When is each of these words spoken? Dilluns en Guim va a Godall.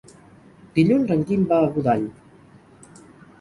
Dilluns 0.77 1.13
en 1.15 1.21
Guim 1.31 1.43
va 1.51 1.59
a 1.67 1.67
Godall. 1.77 2.09